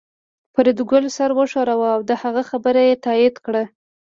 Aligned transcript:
فریدګل 0.53 1.05
سر 1.15 1.29
وښوراوه 1.37 1.87
او 1.95 2.01
د 2.09 2.11
هغه 2.21 2.41
خبره 2.49 2.81
یې 2.87 2.95
تایید 3.05 3.35
کړه 3.45 3.63